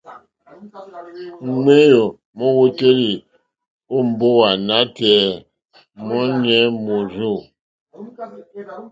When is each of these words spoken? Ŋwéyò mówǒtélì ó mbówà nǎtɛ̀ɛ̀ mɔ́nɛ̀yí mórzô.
Ŋwéyò 1.59 2.03
mówǒtélì 2.37 3.11
ó 3.95 3.97
mbówà 4.09 4.49
nǎtɛ̀ɛ̀ 4.67 5.25
mɔ́nɛ̀yí 6.07 6.65
mórzô. 6.85 7.33